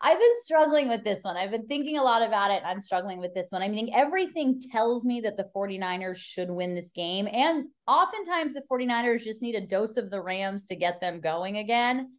[0.03, 1.37] I've been struggling with this one.
[1.37, 2.63] I've been thinking a lot about it.
[2.65, 3.61] I'm struggling with this one.
[3.61, 7.27] I mean, everything tells me that the 49ers should win this game.
[7.31, 11.57] And oftentimes the 49ers just need a dose of the Rams to get them going
[11.57, 12.09] again.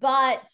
[0.00, 0.44] But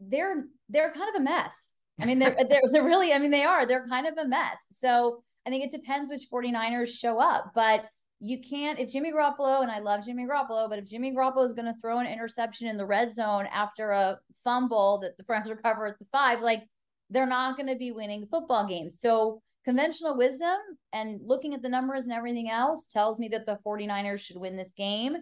[0.00, 1.68] they're they're kind of a mess.
[2.00, 3.66] I mean, they're, they're they're really, I mean, they are.
[3.66, 4.66] They're kind of a mess.
[4.70, 7.52] So I think it depends which 49ers show up.
[7.54, 7.84] But
[8.20, 11.54] you can't if Jimmy Garoppolo and I love Jimmy Garoppolo, but if Jimmy Garoppolo is
[11.54, 15.50] going to throw an interception in the red zone after a fumble that the Rams
[15.50, 16.68] recover at the five, like
[17.08, 19.00] they're not going to be winning football games.
[19.00, 20.56] So conventional wisdom
[20.92, 24.56] and looking at the numbers and everything else tells me that the 49ers should win
[24.56, 25.16] this game.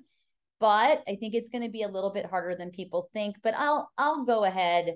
[0.61, 3.37] But I think it's going to be a little bit harder than people think.
[3.43, 4.95] But I'll I'll go ahead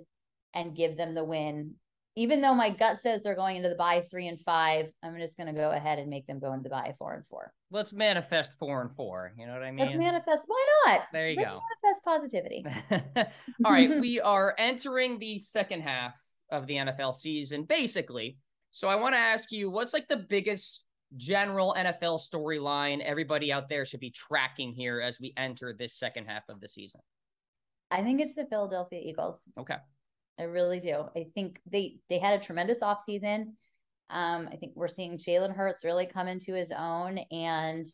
[0.55, 1.75] and give them the win
[2.15, 5.37] even though my gut says they're going into the bye three and five, I'm just
[5.37, 7.53] going to go ahead and make them go into the bye four and four.
[7.71, 9.33] Let's manifest four and four.
[9.39, 9.87] You know what I mean?
[9.87, 10.45] Let's manifest.
[10.47, 11.03] Why not?
[11.13, 11.61] There you Let's go.
[11.83, 12.67] Manifest positivity.
[13.65, 13.91] All right.
[14.01, 16.21] we are entering the second half
[16.51, 18.37] of the NFL season, basically.
[18.73, 20.85] So I want to ask you what's like the biggest
[21.17, 26.27] general NFL storyline everybody out there should be tracking here as we enter this second
[26.27, 27.01] half of the season?
[27.91, 29.41] I think it's the Philadelphia Eagles.
[29.59, 29.77] Okay.
[30.39, 31.05] I really do.
[31.15, 33.53] I think they they had a tremendous offseason.
[34.11, 37.87] Um, I think we're seeing Jalen Hurts really come into his own, and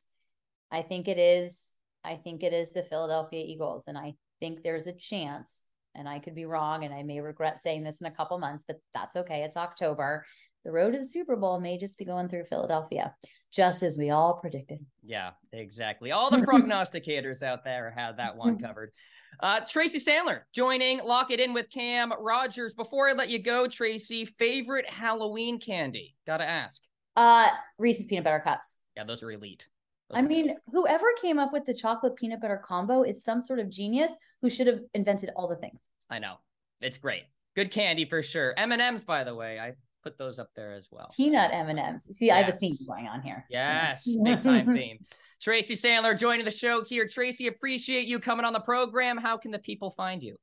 [0.70, 1.64] I think it is.
[2.04, 5.52] I think it is the Philadelphia Eagles, and I think there's a chance.
[5.94, 8.64] And I could be wrong, and I may regret saying this in a couple months,
[8.68, 9.42] but that's okay.
[9.42, 10.24] It's October.
[10.68, 13.14] The road to the Super Bowl may just be going through Philadelphia,
[13.50, 14.84] just as we all predicted.
[15.02, 16.12] Yeah, exactly.
[16.12, 18.92] All the prognosticators out there had that one covered.
[19.40, 22.74] Uh, Tracy Sandler joining Lock It In with Cam Rogers.
[22.74, 26.14] Before I let you go, Tracy, favorite Halloween candy?
[26.26, 26.82] Gotta ask.
[27.16, 28.76] Uh, Reese's peanut butter cups.
[28.94, 29.66] Yeah, those are elite.
[30.10, 33.70] I mean, whoever came up with the chocolate peanut butter combo is some sort of
[33.70, 35.80] genius who should have invented all the things.
[36.10, 36.34] I know.
[36.82, 37.22] It's great.
[37.56, 38.52] Good candy for sure.
[38.58, 39.58] M&Ms by the way.
[39.58, 39.72] I
[40.08, 41.10] put those up there as well.
[41.14, 42.16] Peanut M&Ms.
[42.16, 42.36] See, yes.
[42.36, 43.44] I have a theme going on here.
[43.50, 44.98] Yes, big time theme.
[45.40, 47.06] Tracy Sandler joining the show here.
[47.06, 49.18] Tracy, appreciate you coming on the program.
[49.18, 50.36] How can the people find you?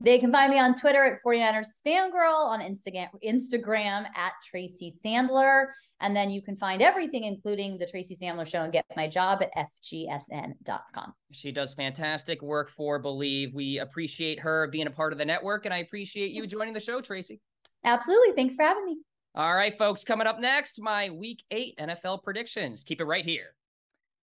[0.00, 5.66] They can find me on Twitter at 49ers Fangirl, on Instagram, Instagram at Tracy Sandler.
[6.00, 9.42] And then you can find everything, including the Tracy Sandler Show, and get my job
[9.42, 11.12] at fgsn.com.
[11.32, 13.52] She does fantastic work for Believe.
[13.52, 16.80] We appreciate her being a part of the network, and I appreciate you joining the
[16.80, 17.40] show, Tracy.
[17.84, 18.34] Absolutely.
[18.34, 18.98] Thanks for having me.
[19.34, 22.82] All right, folks, coming up next, my week eight NFL predictions.
[22.82, 23.54] Keep it right here.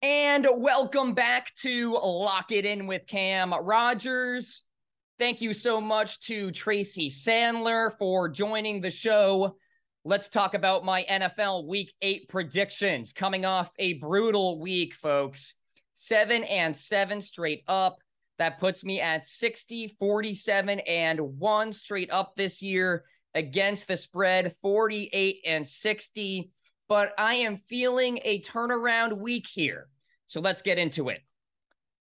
[0.02, 4.64] And welcome back to Lock It In with Cam Rogers.
[5.18, 9.56] Thank you so much to Tracy Sandler for joining the show.
[10.04, 15.54] Let's talk about my NFL week eight predictions coming off a brutal week, folks.
[15.92, 17.98] Seven and seven straight up.
[18.38, 24.54] That puts me at 60, 47, and one straight up this year against the spread,
[24.62, 26.50] 48 and 60
[26.90, 29.86] but I am feeling a turnaround week here.
[30.26, 31.20] So let's get into it.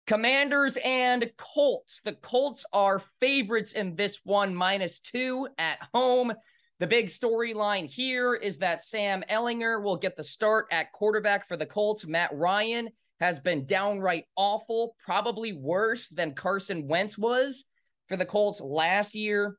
[0.07, 2.01] Commanders and Colts.
[2.03, 6.33] The Colts are favorites in this one, minus two at home.
[6.79, 11.55] The big storyline here is that Sam Ehlinger will get the start at quarterback for
[11.55, 12.07] the Colts.
[12.07, 12.89] Matt Ryan
[13.19, 17.65] has been downright awful, probably worse than Carson Wentz was
[18.07, 19.55] for the Colts last year.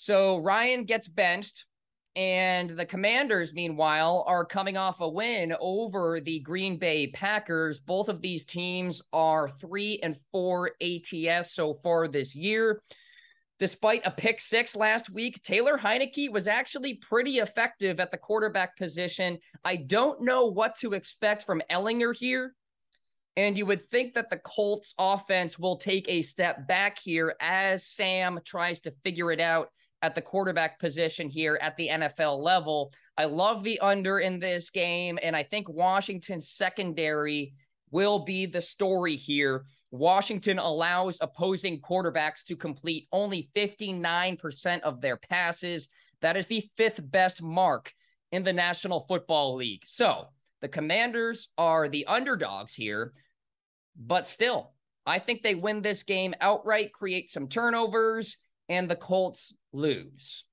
[0.00, 1.66] So Ryan gets benched.
[2.16, 7.78] And the Commanders, meanwhile, are coming off a win over the Green Bay Packers.
[7.78, 12.82] Both of these teams are three and four ATS so far this year.
[13.58, 18.78] Despite a pick six last week, Taylor Heinicke was actually pretty effective at the quarterback
[18.78, 19.38] position.
[19.66, 22.54] I don't know what to expect from Ehlinger here.
[23.36, 27.86] And you would think that the Colts offense will take a step back here as
[27.86, 29.68] Sam tries to figure it out
[30.02, 32.92] at the quarterback position here at the NFL level.
[33.16, 37.54] I love the under in this game, and I think Washington's secondary
[37.90, 39.64] will be the story here.
[39.90, 45.88] Washington allows opposing quarterbacks to complete only 59% of their passes.
[46.22, 47.92] That is the fifth best mark
[48.30, 49.82] in the National Football League.
[49.86, 50.28] So
[50.60, 53.12] the Commanders are the underdogs here,
[53.96, 54.72] but still,
[55.04, 58.36] I think they win this game outright, create some turnovers,
[58.70, 60.44] and the Colts lose.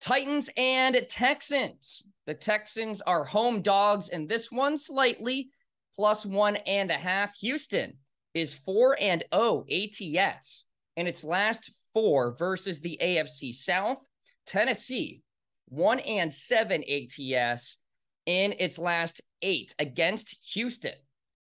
[0.00, 2.02] Titans and Texans.
[2.26, 5.50] The Texans are home dogs in this one slightly,
[5.94, 7.36] plus one and a half.
[7.36, 7.98] Houston
[8.34, 10.64] is 4 and oh O ATS
[10.96, 14.04] in its last four versus the AFC South.
[14.46, 15.22] Tennessee,
[15.68, 17.78] 1 and 7 ATS
[18.26, 20.94] in its last eight against Houston.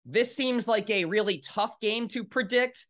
[0.04, 2.86] This seems like a really tough game to predict,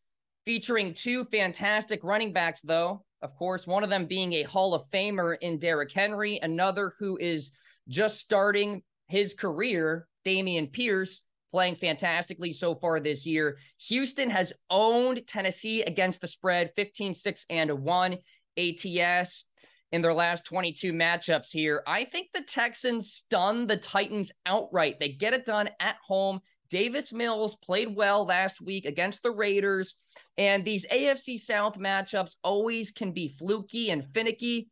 [0.48, 3.04] featuring two fantastic running backs, though.
[3.20, 7.18] Of course, one of them being a Hall of Famer in Derrick Henry, another who
[7.18, 7.50] is
[7.87, 11.20] just starting his career, Dameon Pierce,
[11.52, 13.58] playing fantastically so far this year.
[13.88, 18.16] Houston has owned Tennessee against the spread 15 6 and 1
[18.56, 19.44] ATS
[19.92, 21.82] in their last 22 matchups here.
[21.87, 24.98] I think the Texans stun the Titans outright.
[24.98, 26.40] They get it done at home.
[26.70, 29.94] Davis Mills played well last week against the Raiders.
[30.37, 34.68] And these AFC South matchups always can be fluky and finicky.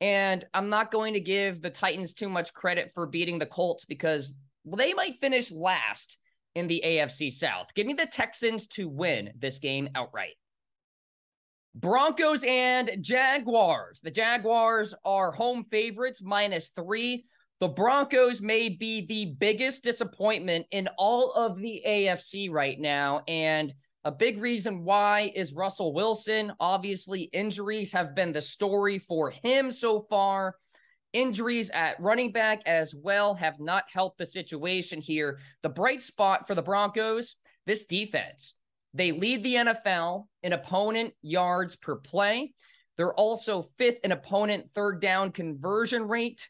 [0.00, 3.84] And I'm not going to give the Titans too much credit for beating the Colts
[3.84, 6.18] because they might finish last
[6.54, 7.68] in the AFC South.
[7.74, 10.34] Give me the Texans to win this game outright.
[11.74, 14.00] Broncos and Jaguars.
[14.02, 17.26] The Jaguars are home favorites minus three.
[17.58, 23.22] The Broncos may be the biggest disappointment in all of the AFC right now.
[23.26, 23.72] And
[24.04, 26.52] a big reason why is Russell Wilson.
[26.60, 30.56] Obviously, injuries have been the story for him so far.
[31.14, 35.38] Injuries at running back as well have not helped the situation here.
[35.62, 38.52] The bright spot for the Broncos, this defense.
[38.92, 42.52] They lead the NFL in opponent yards per play.
[42.98, 46.48] They're also fifth in opponent third down conversion rate.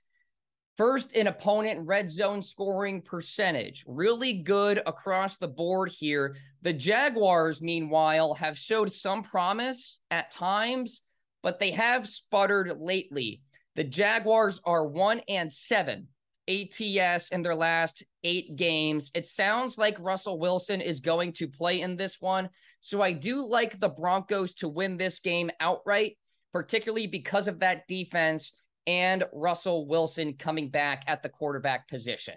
[0.76, 3.82] First in opponent red zone scoring percentage.
[3.86, 6.36] Really good across the board here.
[6.60, 11.00] The Jaguars, meanwhile, have showed some promise at times,
[11.42, 13.40] but they have sputtered lately.
[13.74, 16.08] The Jaguars are one and seven
[16.48, 19.10] ATS in their last eight games.
[19.14, 22.50] It sounds like Russell Wilson is going to play in this one.
[22.80, 26.18] So I do like the Broncos to win this game outright,
[26.52, 28.52] particularly because of that defense
[28.86, 32.34] and Russell Wilson coming back at the quarterback position.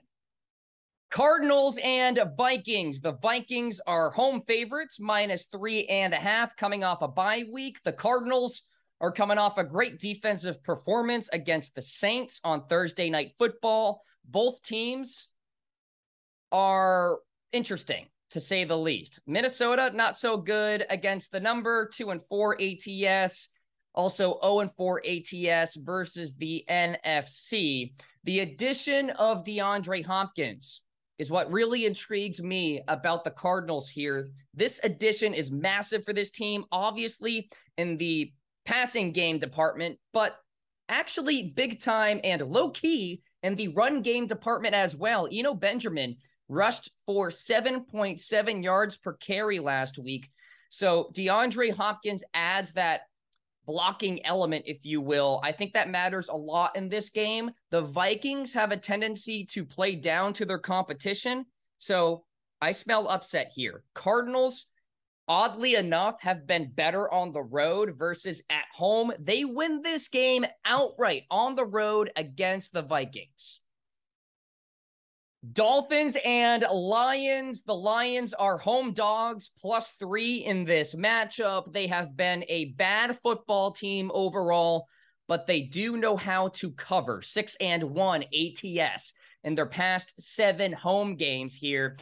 [1.11, 3.01] Cardinals and Vikings.
[3.01, 7.79] The Vikings are home favorites, minus three and a half, coming off a bye week.
[7.83, 8.61] The Cardinals
[9.01, 14.03] are coming off a great defensive performance against the Saints on Thursday night football.
[14.25, 15.29] Both teams
[16.51, 17.19] are
[17.51, 19.19] interesting to say the least.
[19.25, 23.49] Minnesota, not so good against the number, two and four ATS,
[23.99, 27.91] also 0 and 4 ATS versus the NFC.
[28.23, 30.81] The addition of DeAndre Hopkins
[31.17, 34.29] is what really intrigues me about the Cardinals here.
[34.53, 38.31] This addition is massive for this team, obviously in the
[38.63, 40.37] passing game department, but
[40.87, 45.27] actually big time and low key in the run game department as well.
[45.29, 46.15] Eno Benjamin
[46.47, 50.29] rushed for 7.7 yards per carry last week.
[50.69, 53.01] So DeAndre Hopkins adds that
[53.65, 55.39] blocking element, if you will.
[55.43, 57.51] I think that matters a lot in this game.
[57.71, 61.45] The Vikings have a tendency to play down to their competition.
[61.77, 62.23] So
[62.61, 63.83] I smell upset here.
[63.93, 64.65] Cardinals,
[65.27, 69.13] oddly enough, have been better on the road versus at home.
[69.19, 73.58] They win this game outright on the road against the Vikings.
[75.53, 77.63] Dolphins and Lions.
[77.63, 81.71] The Lions are home dogs plus three in this matchup.
[81.71, 84.87] They have been a bad football team overall,
[85.29, 89.13] but they do know how to cover six and one ATS
[89.45, 91.95] in their past seven home games here.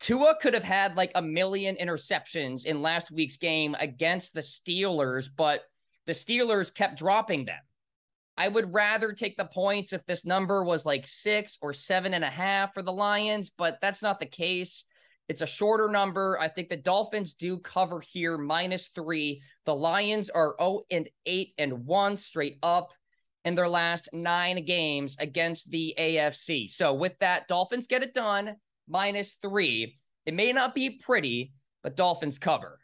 [0.00, 5.28] Tua could have had like a million interceptions in last week's game against the Steelers,
[5.36, 5.62] but
[6.06, 7.60] the Steelers kept dropping them.
[8.36, 12.24] I would rather take the points if this number was like six or seven and
[12.24, 14.84] a half for the Lions, but that's not the case.
[15.28, 16.38] It's a shorter number.
[16.40, 19.42] I think the Dolphins do cover here minus three.
[19.66, 22.92] The Lions are 0 and 8 and 1 straight up
[23.44, 26.70] in their last nine games against the AFC.
[26.70, 28.56] So with that, Dolphins get it done
[28.88, 29.98] minus three.
[30.26, 32.78] It may not be pretty, but Dolphins cover.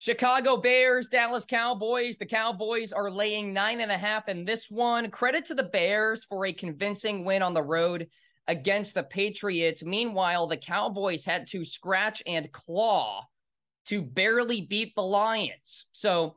[0.00, 2.16] Chicago Bears, Dallas Cowboys.
[2.16, 5.10] The Cowboys are laying nine and a half in this one.
[5.10, 8.08] Credit to the Bears for a convincing win on the road
[8.48, 9.84] against the Patriots.
[9.84, 13.26] Meanwhile, the Cowboys had to scratch and claw
[13.86, 15.84] to barely beat the Lions.
[15.92, 16.36] So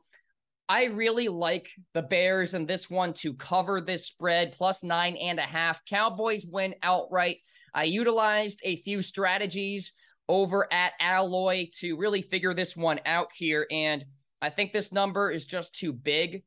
[0.68, 5.38] I really like the Bears in this one to cover this spread plus nine and
[5.38, 5.82] a half.
[5.86, 7.38] Cowboys win outright.
[7.72, 9.94] I utilized a few strategies
[10.28, 13.66] over at Alloy to really figure this one out here.
[13.70, 14.04] And
[14.40, 16.42] I think this number is just too big.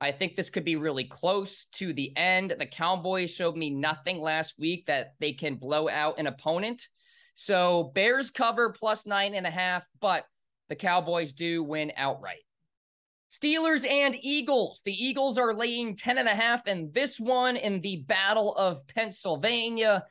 [0.00, 2.54] I think this could be really close to the end.
[2.58, 6.88] The Cowboys showed me nothing last week that they can blow out an opponent.
[7.34, 10.24] So Bears cover plus nine and a half, but
[10.68, 12.42] the Cowboys do win outright.
[13.30, 14.82] Steelers and Eagles.
[14.84, 18.86] The Eagles are laying 10 and a half in this one in the Battle of
[18.88, 20.04] Pennsylvania.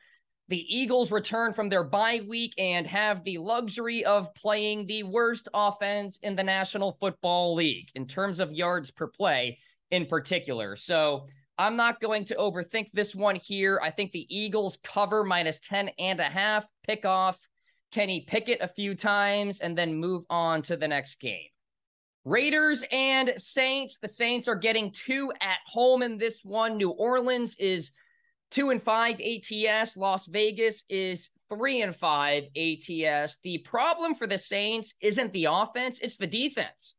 [0.48, 5.48] The Eagles return from their bye week and have the luxury of playing the worst
[5.52, 9.58] offense in the National Football League in terms of yards per play
[9.90, 10.76] in particular.
[10.76, 11.26] So
[11.58, 13.80] I'm not going to overthink this one here.
[13.82, 17.38] I think the Eagles cover minus 10 and a half, pick off
[17.90, 21.48] Kenny Pickett a few times, and then move on to the next game.
[22.24, 23.98] Raiders and Saints.
[23.98, 26.76] The Saints are getting two at home in this one.
[26.76, 27.92] New Orleans is
[28.50, 29.96] two and five ATS.
[29.96, 33.38] Las Vegas is three and five ATS.
[33.42, 36.94] The problem for the Saints isn't the offense, it's the defense,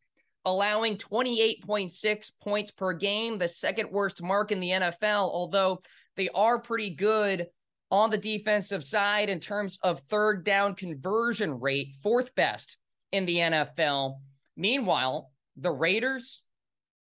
[0.45, 5.81] allowing 28.6 points per game, the second worst mark in the NFL, although
[6.15, 7.47] they are pretty good
[7.89, 12.77] on the defensive side in terms of third down conversion rate, fourth best
[13.12, 14.15] in the NFL.
[14.57, 16.43] Meanwhile, the Raiders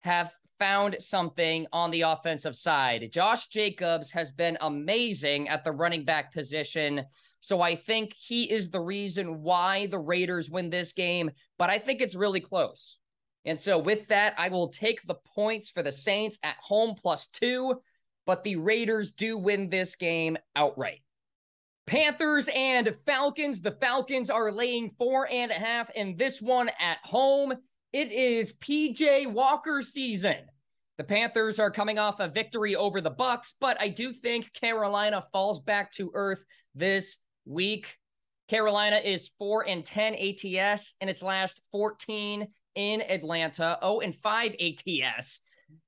[0.00, 3.10] have found something on the offensive side.
[3.12, 7.04] Josh Jacobs has been amazing at the running back position.
[7.40, 11.78] So I think he is the reason why the Raiders win this game, but I
[11.78, 12.98] think it's really close.
[13.44, 17.28] And so with that, I will take the points for the Saints at home plus
[17.28, 17.80] two,
[18.26, 21.00] but the Raiders do win this game outright.
[21.86, 23.62] Panthers and Falcons.
[23.62, 27.54] The Falcons are laying four and a half in this one at home.
[27.92, 30.36] It is PJ Walker season.
[30.98, 35.22] The Panthers are coming off a victory over the Bucs, but I do think Carolina
[35.32, 37.96] falls back to earth this week.
[38.48, 44.56] Carolina is 4 and 10 ATS in its last 14 in Atlanta, 0 and 5
[44.60, 45.40] ATS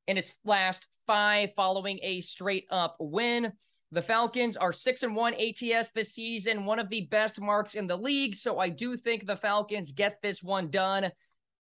[0.08, 3.52] in its last 5 following a straight up win.
[3.92, 7.86] The Falcons are 6 and 1 ATS this season, one of the best marks in
[7.86, 11.10] the league, so I do think the Falcons get this one done.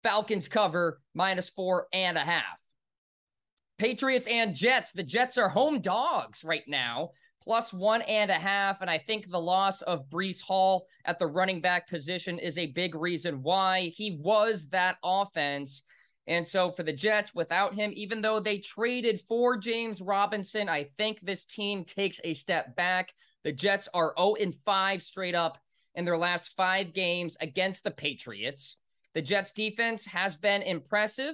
[0.04, 2.58] Falcons cover minus four and a half.
[3.78, 4.92] Patriots and Jets.
[4.92, 7.12] The Jets are home dogs right now,
[7.44, 8.82] plus one and a half.
[8.82, 12.68] And I think the loss of Breece Hall at the running back position is a
[12.68, 15.84] big reason why he was that offense.
[16.26, 20.90] And so for the Jets, without him, even though they traded for James Robinson, I
[20.98, 23.14] think this team takes a step back.
[23.44, 24.36] The Jets are 0
[24.66, 25.58] 5 straight up
[25.96, 28.76] in their last five games against the Patriots.
[29.18, 31.34] The Jets defense has been impressive,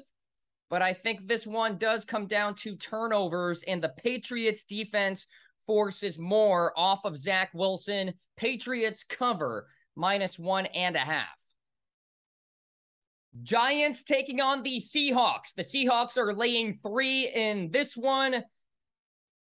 [0.69, 5.27] but I think this one does come down to turnovers, and the Patriots defense
[5.67, 8.13] forces more off of Zach Wilson.
[8.37, 9.67] Patriots cover
[9.97, 11.27] minus one and a half.
[13.41, 15.53] Giants taking on the Seahawks.
[15.53, 18.45] The Seahawks are laying three in this one.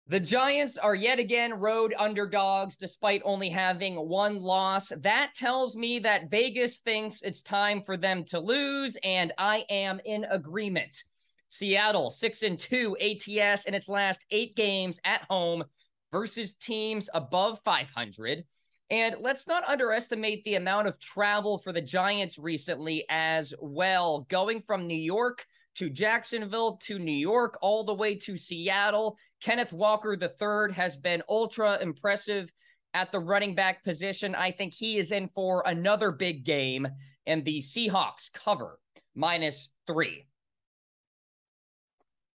[0.09, 4.93] The Giants are yet again road underdogs despite only having one loss.
[5.01, 9.99] That tells me that Vegas thinks it's time for them to lose, and I am
[10.05, 11.03] in agreement.
[11.49, 15.65] Seattle, six and two ATS in its last eight games at home
[16.13, 18.45] versus teams above 500.
[18.89, 24.61] And let's not underestimate the amount of travel for the Giants recently as well, going
[24.61, 25.45] from New York
[25.75, 29.17] to Jacksonville to New York, all the way to Seattle.
[29.41, 32.51] Kenneth Walker III has been ultra impressive
[32.93, 34.33] at the running back position.
[34.33, 36.87] I think he is in for another big game,
[37.25, 38.79] and the Seahawks cover
[39.15, 40.25] minus three.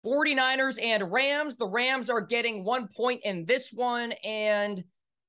[0.04, 1.56] 49ers and Rams.
[1.56, 4.82] The Rams are getting one point in this one, and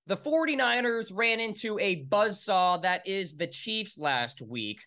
[0.08, 4.82] the 49ers ran into a buzzsaw that is the Chiefs last week.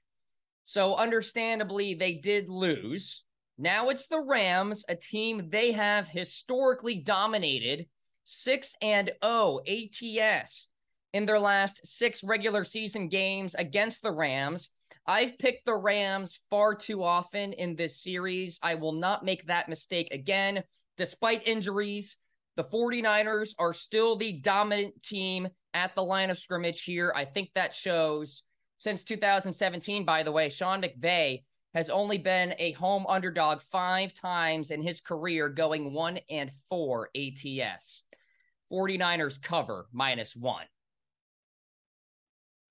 [0.65, 3.24] So, understandably, they did lose.
[3.57, 7.87] Now it's the Rams, a team they have historically dominated
[8.25, 10.69] 6 and 0 ATS
[11.13, 14.71] in their last six regular season games against the Rams.
[15.07, 18.59] I've picked the Rams far too often in this series.
[18.63, 20.65] I will not make that mistake again.
[20.97, 22.17] Despite injuries,
[22.57, 27.13] the 49ers are still the dominant team at the line of scrimmage here.
[27.15, 28.43] I think that shows
[28.79, 31.43] since 2017, by the way, Sean McVay
[31.75, 37.11] has only been a home underdog five times in his career, going one and four
[37.17, 38.05] ATS.
[38.73, 40.65] 49ers cover minus one.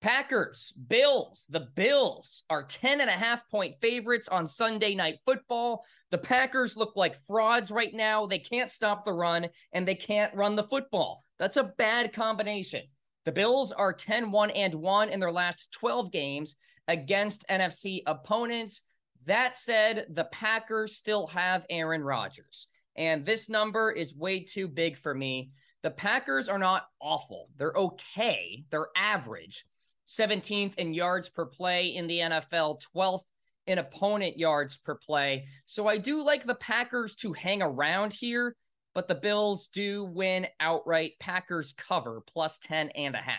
[0.00, 1.46] Packers, Bills.
[1.48, 5.84] The Bills are 10 and a half point favorites on Sunday night football.
[6.10, 8.26] The Packers look like frauds right now.
[8.26, 11.24] They can't stop the run and they can't run the football.
[11.38, 12.82] That's a bad combination.
[13.24, 18.82] The Bills are 10 1 and 1 in their last 12 games against NFC opponents.
[19.26, 24.96] That said, the Packers still have Aaron Rodgers, and this number is way too big
[24.96, 25.50] for me.
[25.82, 29.64] The Packers are not awful, they're okay, they're average.
[30.06, 33.24] 17th in yards per play in the NFL, 12th
[33.66, 35.46] in opponent yards per play.
[35.66, 38.54] So I do like the Packers to hang around here,
[38.94, 41.12] but the Bills do win outright.
[41.20, 43.38] Packers cover plus 10 and a half.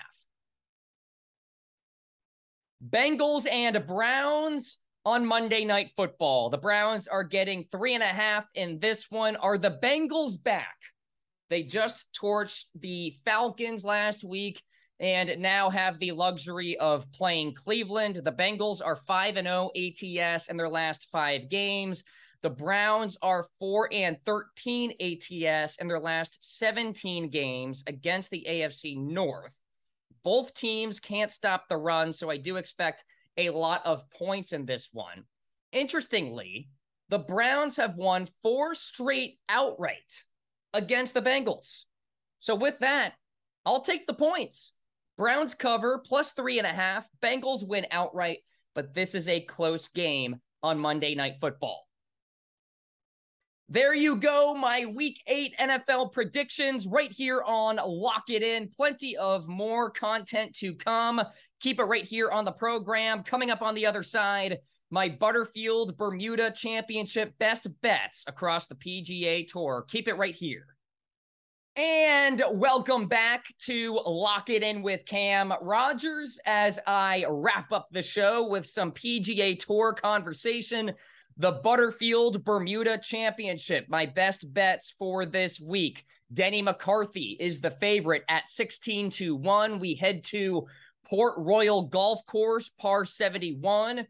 [2.88, 6.50] Bengals and Browns on Monday Night Football.
[6.50, 9.36] The Browns are getting three and a half in this one.
[9.36, 10.76] Are the Bengals back?
[11.50, 14.64] They just torched the Falcons last week
[15.00, 18.16] and now have the luxury of playing Cleveland.
[18.24, 22.04] The Bengals are 5 and 0 ATS in their last 5 games.
[22.42, 28.98] The Browns are 4 and 13 ATS in their last 17 games against the AFC
[28.98, 29.56] North.
[30.24, 33.04] Both teams can't stop the run, so I do expect
[33.38, 35.24] a lot of points in this one.
[35.72, 36.70] Interestingly,
[37.10, 40.24] the Browns have won four straight outright
[40.74, 41.84] against the Bengals.
[42.40, 43.14] So with that,
[43.66, 44.74] I'll take the points.
[45.18, 47.08] Browns cover plus three and a half.
[47.22, 48.40] Bengals win outright,
[48.74, 51.86] but this is a close game on Monday Night Football.
[53.68, 58.70] There you go, my week eight NFL predictions right here on Lock It In.
[58.70, 61.20] Plenty of more content to come.
[61.66, 63.24] Keep it right here on the program.
[63.24, 64.60] Coming up on the other side,
[64.92, 69.84] my Butterfield Bermuda Championship best bets across the PGA Tour.
[69.88, 70.68] Keep it right here.
[71.76, 78.04] And welcome back to Lock It In with Cam Rogers as I wrap up the
[78.04, 80.94] show with some PGA Tour conversation.
[81.38, 86.06] The Butterfield Bermuda Championship, my best bets for this week.
[86.32, 89.80] Denny McCarthy is the favorite at 16 to 1.
[89.80, 90.68] We head to
[91.06, 94.08] Port Royal Golf Course, par 71.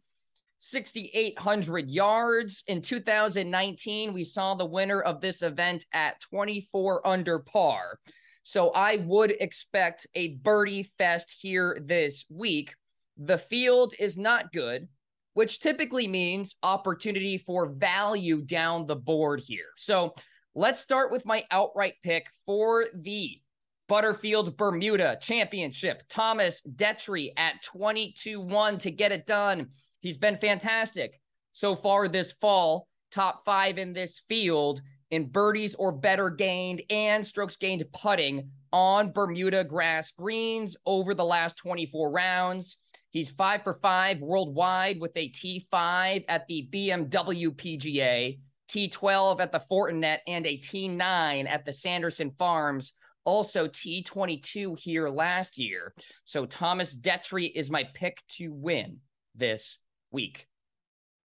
[0.58, 2.64] 6,800 yards.
[2.68, 8.00] In 2019, we saw the winner of this event at 24 under par.
[8.44, 12.74] So I would expect a birdie fest here this week.
[13.18, 14.88] The field is not good,
[15.34, 19.72] which typically means opportunity for value down the board here.
[19.78, 20.16] So
[20.54, 23.40] let's start with my outright pick for the
[23.88, 26.04] Butterfield Bermuda Championship.
[26.10, 29.68] Thomas Detry at 22 1 to get it done.
[30.00, 31.20] He's been fantastic
[31.52, 34.82] so far this fall, top five in this field
[35.12, 41.24] in birdies or better gained and strokes gained putting on Bermuda grass greens over the
[41.24, 42.78] last 24 rounds.
[43.12, 49.64] He's five for five worldwide with a T5 at the BMW PGA, T12 at the
[49.72, 52.92] Fortinet, and a T9 at the Sanderson Farms.
[53.26, 55.94] Also, T22 here last year.
[56.24, 59.00] So, Thomas Detry is my pick to win
[59.36, 59.80] this
[60.12, 60.48] week.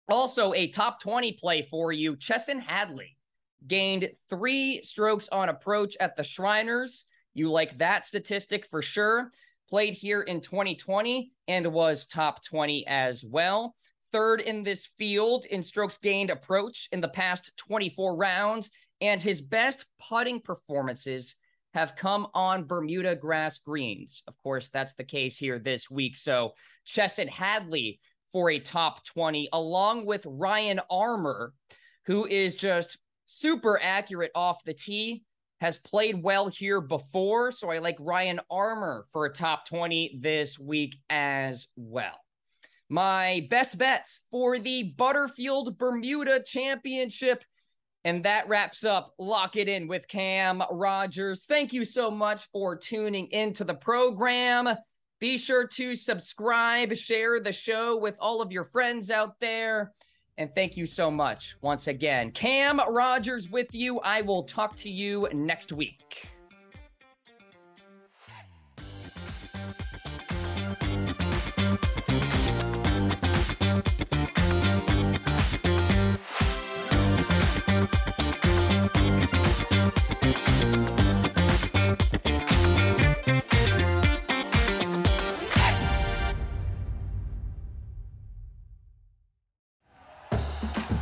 [0.09, 3.17] Also, a top 20 play for you Chesson Hadley
[3.67, 7.07] gained three strokes on approach at the Shriners.
[7.33, 9.31] You like that statistic for sure.
[9.69, 13.75] Played here in 2020 and was top 20 as well.
[14.13, 18.71] Third in this field in strokes gained approach in the past 24 rounds.
[19.01, 21.35] And his best putting performances
[21.75, 24.23] have come on Bermuda grass greens.
[24.27, 26.17] Of course, that's the case here this week.
[26.17, 26.55] So,
[26.87, 28.01] Chesson Hadley
[28.33, 31.53] for a top 20, along with Ryan Armour,
[32.07, 35.25] who is just super accurate off the tee,
[35.61, 37.53] has played well here before.
[37.53, 42.21] So I like Ryan Armour for a top 20 this week as well.
[42.89, 47.45] My best bets for the Butterfield Bermuda Championship.
[48.05, 51.47] And that wraps up Lock It In with Cam Rogers.
[51.47, 54.69] Thank you so much for tuning into the program.
[55.21, 59.93] Be sure to subscribe, share the show with all of your friends out there.
[60.37, 62.31] And thank you so much once again.
[62.33, 64.01] Cam Rogers with you.
[64.01, 66.29] I will talk to you next week.